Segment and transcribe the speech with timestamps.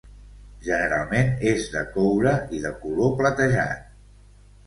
[0.67, 3.85] Generalment és de coure i de color platejat.